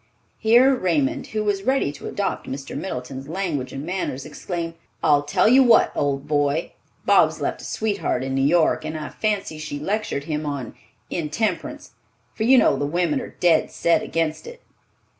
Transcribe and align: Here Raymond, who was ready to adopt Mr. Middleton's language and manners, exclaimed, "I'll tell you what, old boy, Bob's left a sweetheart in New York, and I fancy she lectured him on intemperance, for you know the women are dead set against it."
Here 0.39 0.73
Raymond, 0.73 1.27
who 1.27 1.43
was 1.43 1.61
ready 1.61 1.91
to 1.91 2.07
adopt 2.07 2.49
Mr. 2.49 2.75
Middleton's 2.75 3.27
language 3.29 3.71
and 3.71 3.85
manners, 3.85 4.25
exclaimed, 4.25 4.73
"I'll 5.03 5.21
tell 5.21 5.47
you 5.47 5.61
what, 5.61 5.91
old 5.95 6.27
boy, 6.27 6.71
Bob's 7.05 7.39
left 7.39 7.61
a 7.61 7.65
sweetheart 7.65 8.23
in 8.23 8.33
New 8.33 8.41
York, 8.41 8.83
and 8.83 8.97
I 8.97 9.09
fancy 9.09 9.59
she 9.59 9.77
lectured 9.77 10.23
him 10.23 10.43
on 10.43 10.73
intemperance, 11.11 11.91
for 12.33 12.45
you 12.45 12.57
know 12.57 12.77
the 12.77 12.87
women 12.87 13.21
are 13.21 13.35
dead 13.39 13.69
set 13.69 14.01
against 14.01 14.47
it." 14.47 14.63